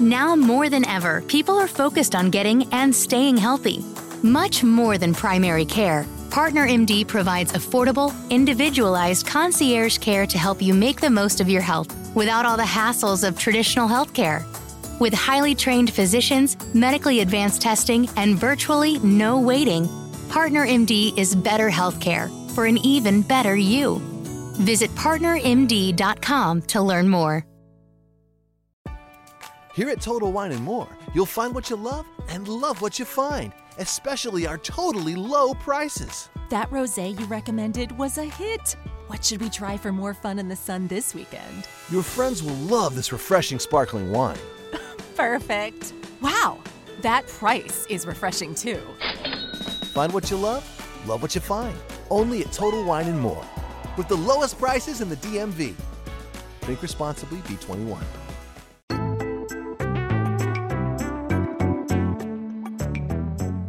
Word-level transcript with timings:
Now 0.00 0.36
more 0.36 0.70
than 0.70 0.86
ever, 0.86 1.22
people 1.22 1.58
are 1.58 1.66
focused 1.66 2.14
on 2.14 2.30
getting 2.30 2.72
and 2.72 2.94
staying 2.94 3.36
healthy. 3.36 3.84
Much 4.22 4.62
more 4.62 4.96
than 4.96 5.12
primary 5.12 5.64
care, 5.64 6.06
Partner 6.30 6.68
MD 6.68 7.04
provides 7.04 7.52
affordable, 7.52 8.14
individualized 8.30 9.26
concierge 9.26 9.98
care 9.98 10.24
to 10.24 10.38
help 10.38 10.62
you 10.62 10.72
make 10.72 11.00
the 11.00 11.10
most 11.10 11.40
of 11.40 11.48
your 11.48 11.62
health 11.62 11.92
without 12.14 12.46
all 12.46 12.56
the 12.56 12.62
hassles 12.62 13.26
of 13.26 13.36
traditional 13.36 13.88
healthcare. 13.88 14.44
With 15.00 15.14
highly 15.14 15.56
trained 15.56 15.92
physicians, 15.92 16.56
medically 16.74 17.20
advanced 17.20 17.60
testing, 17.60 18.08
and 18.16 18.38
virtually 18.38 19.00
no 19.00 19.40
waiting, 19.40 19.88
Partner 20.28 20.64
MD 20.64 21.16
is 21.18 21.34
better 21.34 21.70
healthcare 21.70 22.28
for 22.54 22.66
an 22.66 22.78
even 22.78 23.22
better 23.22 23.56
you. 23.56 23.98
Visit 24.58 24.90
partnermd.com 24.90 26.62
to 26.62 26.82
learn 26.82 27.08
more. 27.08 27.44
Here 29.78 29.90
at 29.90 30.00
Total 30.00 30.32
Wine 30.32 30.50
and 30.50 30.64
More, 30.64 30.88
you'll 31.14 31.24
find 31.24 31.54
what 31.54 31.70
you 31.70 31.76
love 31.76 32.04
and 32.26 32.48
love 32.48 32.82
what 32.82 32.98
you 32.98 33.04
find, 33.04 33.52
especially 33.78 34.44
our 34.44 34.58
totally 34.58 35.14
low 35.14 35.54
prices. 35.54 36.30
That 36.48 36.68
rosé 36.72 37.16
you 37.16 37.24
recommended 37.26 37.96
was 37.96 38.18
a 38.18 38.24
hit. 38.24 38.74
What 39.06 39.24
should 39.24 39.40
we 39.40 39.48
try 39.48 39.76
for 39.76 39.92
more 39.92 40.14
fun 40.14 40.40
in 40.40 40.48
the 40.48 40.56
sun 40.56 40.88
this 40.88 41.14
weekend? 41.14 41.68
Your 41.92 42.02
friends 42.02 42.42
will 42.42 42.56
love 42.56 42.96
this 42.96 43.12
refreshing 43.12 43.60
sparkling 43.60 44.10
wine. 44.10 44.40
Perfect. 45.14 45.92
Wow, 46.20 46.58
that 47.02 47.28
price 47.28 47.86
is 47.88 48.04
refreshing 48.04 48.56
too. 48.56 48.80
Find 49.92 50.12
what 50.12 50.28
you 50.28 50.38
love, 50.38 50.64
love 51.06 51.22
what 51.22 51.36
you 51.36 51.40
find. 51.40 51.78
Only 52.10 52.40
at 52.40 52.50
Total 52.50 52.82
Wine 52.82 53.06
and 53.06 53.20
More. 53.20 53.46
With 53.96 54.08
the 54.08 54.16
lowest 54.16 54.58
prices 54.58 55.02
in 55.02 55.08
the 55.08 55.16
DMV. 55.18 55.76
Drink 56.62 56.82
responsibly, 56.82 57.38
B21. 57.42 58.02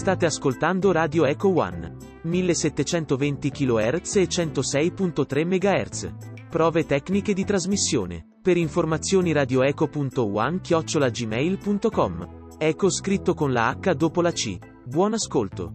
State 0.00 0.24
ascoltando 0.24 0.92
Radio 0.92 1.26
Echo 1.26 1.48
One. 1.48 1.94
1720 2.22 3.50
kHz 3.50 4.16
e 4.16 4.26
106.3 4.26 5.44
MHz. 5.44 6.10
Prove 6.48 6.86
tecniche 6.86 7.34
di 7.34 7.44
trasmissione. 7.44 8.38
Per 8.40 8.56
informazioni 8.56 9.32
radioeco.one-gmail.com. 9.32 12.28
Eco 12.56 12.90
scritto 12.90 13.34
con 13.34 13.52
la 13.52 13.76
H 13.78 13.92
dopo 13.92 14.22
la 14.22 14.32
C. 14.32 14.56
Buon 14.86 15.12
ascolto. 15.12 15.74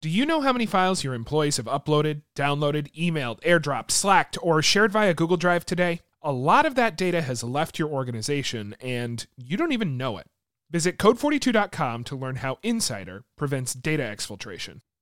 Do 0.00 0.08
you 0.08 0.24
know 0.24 0.40
how 0.42 0.52
many 0.52 0.64
files 0.64 1.02
your 1.02 1.12
employees 1.12 1.56
have 1.56 1.66
uploaded, 1.66 2.22
downloaded, 2.36 2.94
emailed, 2.94 3.40
airdropped, 3.40 3.90
slacked, 3.90 4.38
or 4.40 4.62
shared 4.62 4.92
via 4.92 5.12
Google 5.12 5.36
Drive 5.36 5.66
today? 5.66 6.02
A 6.22 6.30
lot 6.30 6.66
of 6.66 6.76
that 6.76 6.96
data 6.96 7.20
has 7.20 7.42
left 7.42 7.80
your 7.80 7.88
organization 7.88 8.76
and 8.80 9.26
you 9.36 9.56
don't 9.56 9.72
even 9.72 9.96
know 9.96 10.16
it. 10.16 10.28
Visit 10.70 10.98
code42.com 10.98 12.04
to 12.04 12.14
learn 12.14 12.36
how 12.36 12.60
Incydr 12.62 13.24
prevents 13.36 13.74
data 13.74 14.04
exfiltration. 14.04 14.82